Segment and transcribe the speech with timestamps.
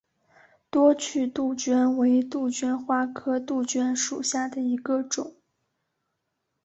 [0.71, 5.35] 多趣杜鹃为杜鹃花科杜鹃属下的一个种。